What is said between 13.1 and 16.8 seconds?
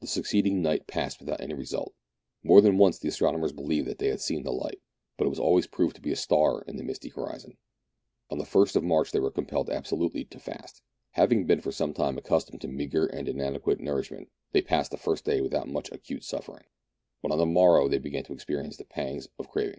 inadequate nourishment, they passed the first day without much acute suffering,